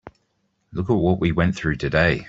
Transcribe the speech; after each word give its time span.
Look 0.71 0.89
at 0.89 0.93
what 0.93 1.19
we 1.19 1.31
went 1.31 1.55
through 1.55 1.75
today. 1.75 2.19